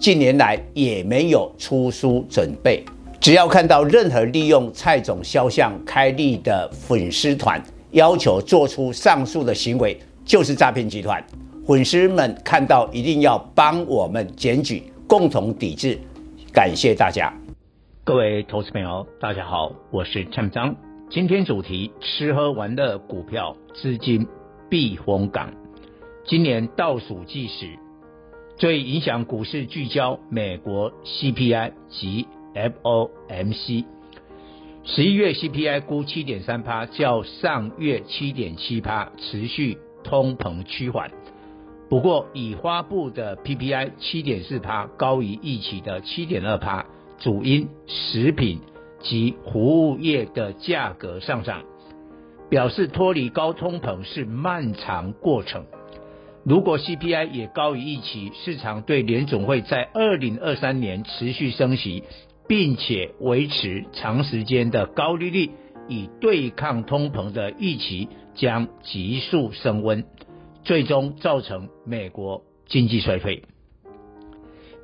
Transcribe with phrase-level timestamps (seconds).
[0.00, 2.82] 近年来也没有出书准备。
[3.20, 11.22] 只要看到任何利用蔡总肖像开立的粉丝团，要求做出上述的行为，就是诈骗集团。
[11.66, 15.98] 粉丝们看到一定要帮我们检举，共同抵制。
[16.50, 17.30] 感谢大家。
[18.02, 20.74] 各位投资朋友，大家好，我是蔡章。
[21.10, 24.26] 今天主题：吃喝玩乐股票资金
[24.70, 25.52] 避风港。
[26.26, 27.78] 今年倒数计时，
[28.60, 33.86] 最影响股市聚焦美国 CPI 及 FOMC。
[34.84, 41.10] 十一月 CPI 估七点三趴，较上月七点七趴持续通膨趋缓。
[41.88, 46.84] 不过，已发布的 PPI 七点四趴，高于预期的七点二趴。
[47.18, 48.60] 主因食品
[49.00, 51.62] 及服务业的价格上涨，
[52.50, 55.64] 表示脱离高通膨是漫长过程。
[56.44, 62.02] 如果 CPI 也高于预期，市场对联总会在二零二三年持续升息，
[62.48, 65.50] 并且维持长时间的高利率
[65.88, 70.04] 以对抗通膨的预期将急速升温，
[70.64, 73.42] 最终造成美国经济衰退。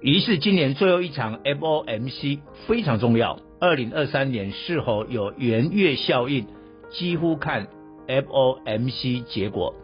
[0.02, 3.38] 于是，今年最后一场 FOMC 非常重要。
[3.58, 6.46] 二零二三年是否有圆月效应，
[6.90, 7.68] 几乎看
[8.06, 9.74] FOMC 结果。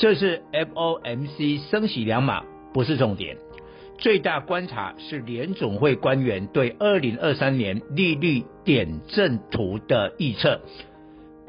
[0.00, 3.36] 这是 FOMC 升息两码，不是重点。
[3.98, 10.62] 最大观察是联总会官员对二零二三年利率点阵图的预测。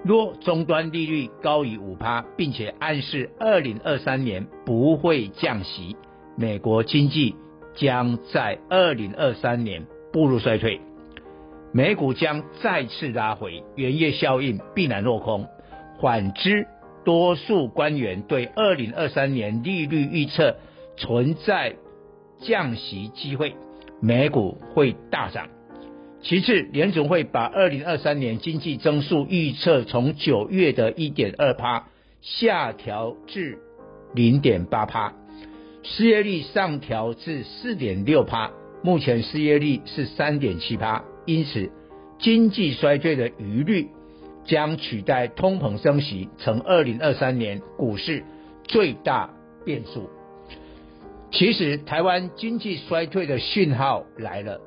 [0.03, 5.95] 若终端利率高于五趴，并且暗示二零二三年不会降息，
[6.35, 7.35] 美国经济。
[7.73, 10.81] 将在二零二三年步入衰退，
[11.71, 15.47] 美股将再次拉回，圆月效应必然落空。
[16.01, 16.67] 反之，
[17.03, 20.57] 多数官员对二零二三年利率预测
[20.97, 21.75] 存在
[22.41, 23.55] 降息机会，
[24.01, 25.47] 美股会大涨。
[26.23, 31.87] 其次，联准会把二零二三年经济增速预测从九月的一点二趴
[32.21, 33.57] 下调至
[34.13, 35.13] 零点八趴。
[35.83, 38.51] 失业率上调至四点六趴，
[38.83, 41.71] 目前失业率是三点七趴，因此
[42.19, 43.87] 经济衰退的疑虑
[44.51, 48.25] 将取代通膨升息，成二零二三年股市
[48.65, 49.29] 最大
[49.63, 50.09] 变数。
[51.31, 54.59] 其实台湾经济衰退的讯号来了，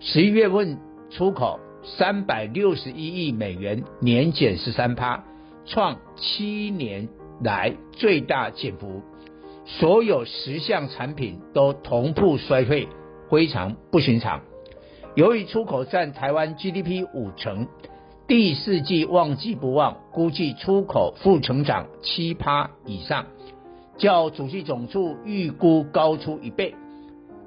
[0.00, 0.78] 十一月份
[1.10, 5.22] 出口三百六十一亿美元，年减十三趴，
[5.66, 7.06] 创七年
[7.42, 9.02] 来最大减幅。
[9.66, 12.88] 所有十项产品都同步衰退，
[13.28, 14.40] 非常不寻常。
[15.14, 17.68] 由于出口占台湾 GDP 五成，
[18.28, 23.26] 第四季旺季不旺，估计出口负成长七趴以上，
[23.98, 26.74] 较主计总处预估高出一倍，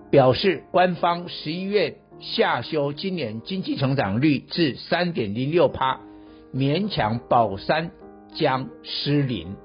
[0.09, 6.00] 表示官方十一月下修今年经济成长率至三点零六趴，
[6.56, 7.91] 勉强保三
[8.34, 9.57] 将失灵。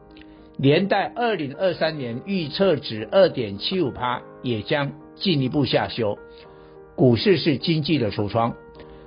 [0.57, 6.19] 连带二零二三年预测值二点七五趴也将进一步下修。
[6.97, 8.55] 股市是经济的橱窗，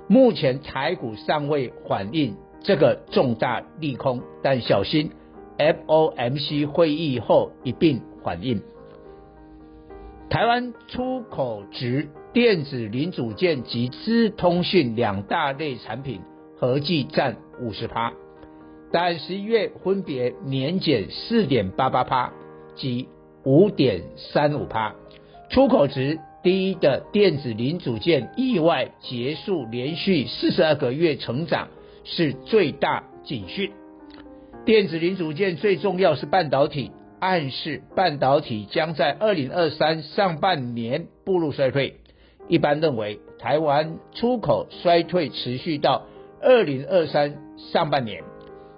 [0.08, 5.12] 目前台股尚未反映这个重大利空，但小心
[5.58, 8.62] FOMC 会议后一并反映。
[10.30, 16.20] 台湾出口值电子零组件及资通讯两大类产品
[16.58, 18.12] 合计占五十趴。
[18.90, 22.32] 但十一月分别年减四点八八趴
[22.74, 23.08] 及
[23.44, 24.94] 五点三五趴，
[25.50, 31.68] 出口值第一的电子零组件意外结束连续四十二个月成长，
[32.04, 33.72] 是最大警讯。
[34.64, 41.96] 电子零组件最重要是半导体，暗示半导体将在二零二三上半年步入衰退。
[42.46, 46.06] 一般认为，台湾出口衰退持续到
[46.40, 47.36] 二零二三
[47.72, 48.22] 上半年。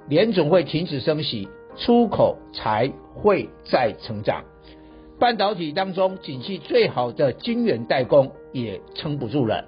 [0.08, 4.44] 联总会停止升息，出口才会再成长。
[5.20, 9.66] 半导体当中景气最好的晶圆代工也撑不住了。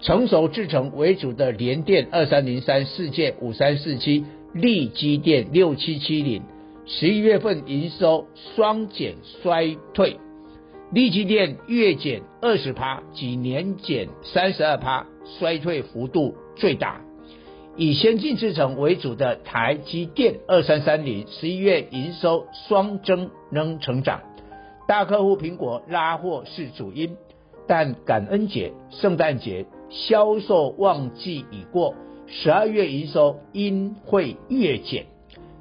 [0.00, 4.24] 成熟制程为主的联电二三零三、世界五三四七、
[4.54, 6.42] 力积电六七七零，
[6.86, 10.18] 十一月份营收双减衰退，
[10.92, 15.06] 力积电月减二十趴及年减三十二趴，
[15.38, 17.00] 衰退幅度最大。
[17.76, 24.22] 以先进制程为主的台积电二三三零十一月营收双增仍成长，
[24.86, 27.16] 大客户苹果拉货是主因，
[27.66, 31.94] 但感恩节、圣诞节销售旺季已过，
[32.28, 35.06] 十二月营收应会月减。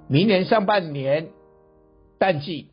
[0.07, 1.29] 明年上半年
[2.19, 2.67] 淡季，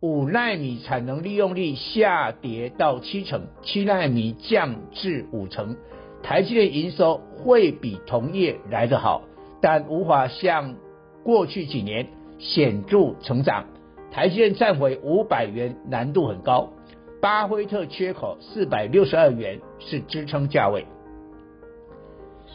[0.00, 5.76] 五奈米产能利用率下跌到七成，七奈米降至五成。
[6.22, 9.22] 台积电营收会比同业来得好，
[9.62, 10.74] 但无法像
[11.22, 12.08] 过去几年
[12.38, 13.64] 显著成长。
[14.14, 16.68] 台积电站回五百元难度很高，
[17.20, 20.86] 巴菲特缺口四百六十二元是支撑价位。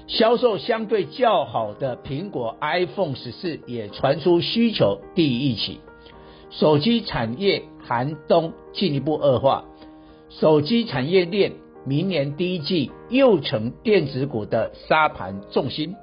[0.07, 5.79] 销售相对较好的苹果 iPhone 十四也传出需求低于预期，
[6.49, 9.65] 手机产业寒冬进一步恶化，
[10.29, 11.51] 手机产业链。
[11.85, 15.95] 明年第一季又成电子股的杀盘重心，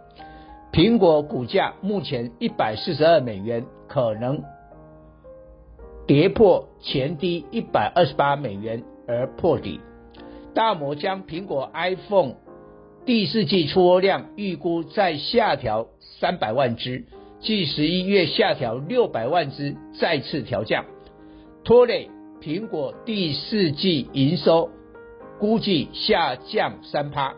[0.72, 4.42] 苹果股价目前一百四十二美元，可能
[6.06, 9.80] 跌破前低一百二十八美元而破底。
[10.54, 12.34] 大摩将苹果 iPhone
[13.04, 17.04] 第四季出货量预估再下调三百万只，
[17.40, 20.84] 继十一月下调六百万只，再次调降，
[21.64, 22.08] 拖累
[22.40, 24.70] 苹果第四季营收。
[25.38, 27.34] 估计下降三趴，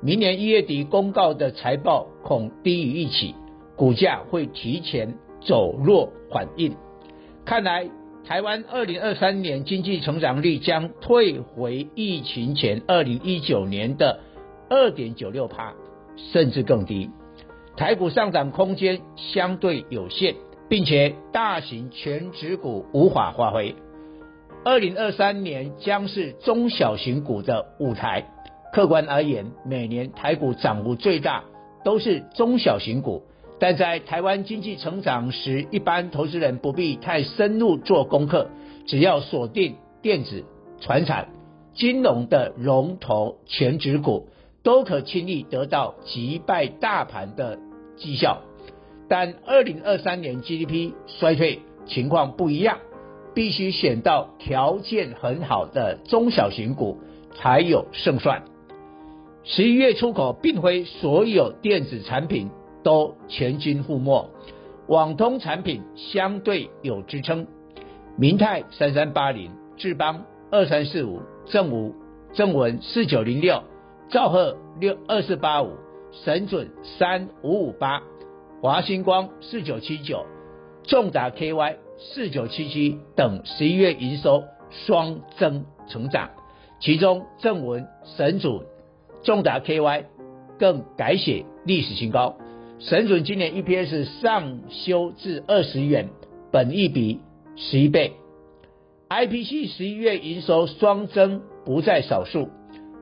[0.00, 3.34] 明年一月底公告的财报恐低于预期，
[3.74, 6.76] 股价会提前走弱反应。
[7.44, 7.90] 看来
[8.24, 14.20] 台湾二零二三年经济成长率将退回疫情前二零一九年的
[14.70, 15.74] 二点九六趴，
[16.32, 17.10] 甚至更低。
[17.76, 20.36] 台股上涨空间相对有限，
[20.68, 23.74] 并且大型全指股无法发挥。
[24.64, 28.28] 二零二三年将是中小型股的舞台。
[28.72, 31.44] 客观而言，每年台股涨幅最大
[31.84, 33.24] 都是中小型股。
[33.62, 38.50] 但在台湾经济成长时，一般投资人不必太深入做功课，
[38.88, 40.44] 只要锁定电子、
[40.80, 41.28] 传产、
[41.72, 44.26] 金融的龙头前值股，
[44.64, 47.60] 都可轻易得到击败大盘的
[47.96, 48.42] 绩效。
[49.08, 52.78] 但二零二三年 GDP 衰退情况不一样。
[53.34, 56.98] 必须选到条件很好的中小型股
[57.34, 58.42] 才有胜算。
[59.44, 62.50] 十一月出口并非所有电子产品
[62.82, 64.30] 都全军覆没，
[64.86, 67.46] 网通产品相对有支撑。
[68.16, 71.94] 明泰三三八零、智邦二三四五、正无、
[72.32, 73.62] 正文四九零六、
[74.08, 75.70] 兆赫六二四八五、
[76.10, 78.02] 神准三五五八、
[78.60, 80.26] 华星光四九七九、
[80.84, 81.76] 重达 KY。
[82.04, 86.30] 四九七七等十一月营收双增成长，
[86.80, 87.86] 其中正文、
[88.16, 88.60] 神准、
[89.22, 90.06] 重达 KY
[90.58, 92.36] 更改写历史新高。
[92.84, 96.08] 神准今年 EPS 上修至二十元，
[96.50, 97.20] 本益比
[97.54, 98.14] 十一倍。
[99.08, 102.48] IPC 十一月营收双增不在少数，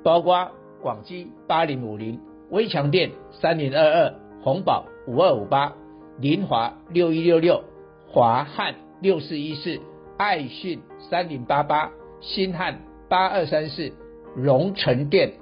[0.04, 0.50] 包括
[0.82, 5.74] 广基八零五零、威强电三零二二、宏宝五二五八、
[6.18, 7.64] 林华六一六六、
[8.06, 8.74] 华汉。
[9.02, 9.80] 六四一四、
[10.18, 11.90] 爱讯三零八八、
[12.20, 13.94] 新汉八二三四、
[14.36, 15.32] 荣成电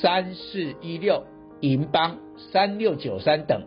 [0.00, 1.24] 三四一六、
[1.58, 3.64] 银邦三六九三等，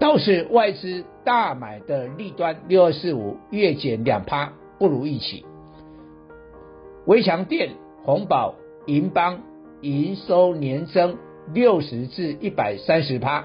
[0.00, 5.44] 倒是外资大买的利端六二四五月减两趴，不如预期。
[7.06, 8.54] 威强电、鸿宝、
[8.86, 9.42] 银邦
[9.82, 11.18] 营收年增
[11.52, 13.44] 六十至一百三十趴，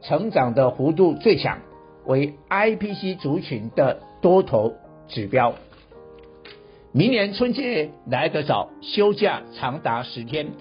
[0.00, 1.58] 成长的幅度最强。
[2.06, 4.72] 为 IPC 族群的多头
[5.08, 5.54] 指标。
[6.90, 10.52] 明年春节来得早，休假长达十天，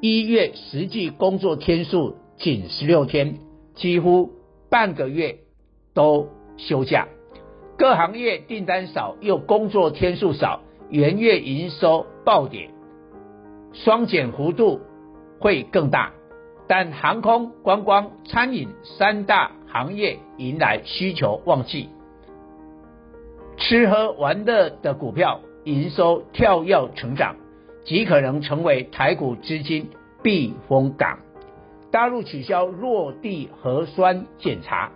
[0.00, 3.38] 一月实际工作天数仅十六天，
[3.74, 4.30] 几乎
[4.70, 5.38] 半个月
[5.94, 7.08] 都休假。
[7.76, 10.60] 各行业订单少，又工作天数少，
[10.90, 12.70] 元月营收暴跌，
[13.72, 14.80] 双减幅度
[15.38, 16.12] 会更大。
[16.66, 21.88] 但航空、观光、餐饮三大行业迎来需求旺季，
[23.56, 27.36] 吃喝玩乐的股票营收跳跃成长，
[27.84, 29.88] 极可能成为台股资金
[30.22, 31.20] 避风港。
[31.90, 34.90] 大陆取消落地核酸检查，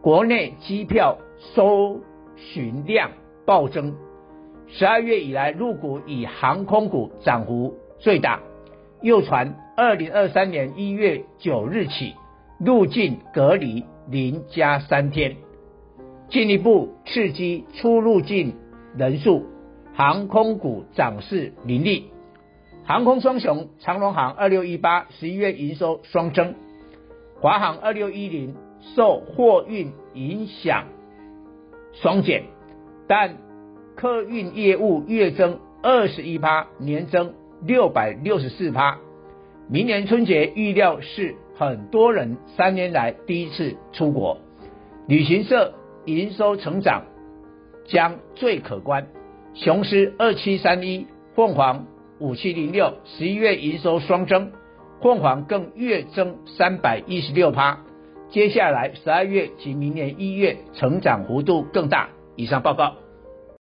[0.00, 2.00] 国内机票搜
[2.36, 3.10] 寻量
[3.44, 3.94] 暴增，
[4.66, 8.40] 十二月以来入股以航空股涨幅最大。
[9.02, 12.14] 又传二零二三年一月九日起
[12.58, 13.84] 入境隔离。
[14.06, 15.34] 零加三天，
[16.28, 18.54] 进一步刺激出入境
[18.98, 19.46] 人数。
[19.94, 22.10] 航空股涨势凌厉，
[22.86, 26.54] 航空双雄长荣航二六一八十一月营收双增，
[27.40, 28.54] 华航二六一零
[28.94, 30.84] 受货运影响
[31.94, 32.44] 双减，
[33.08, 33.38] 但
[33.96, 38.98] 客运业务月增二十一趴，年增六百六十四趴。
[39.66, 44.36] 明年春节预料是很多人三年来第一次出国，
[45.08, 45.72] 旅行社
[46.04, 47.04] 营收成长
[47.86, 49.06] 将最可观。
[49.54, 51.86] 雄狮二七三一、凤凰
[52.20, 54.52] 五七零六十一月营收双增，
[55.02, 57.78] 凤凰更月增三百一十六趴。
[58.30, 62.08] 接下来十二月及明年一月成长幅度更大。
[62.36, 62.94] 以上报告。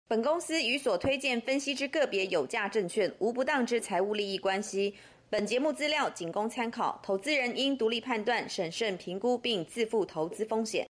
[0.08, 4.96] 本公司与所推荐分析之个别有价证券无不当之财务利益关系。
[5.30, 10.88] 本节目资料仅供参考，投资人应独立判断、审慎评估并自负投资风险。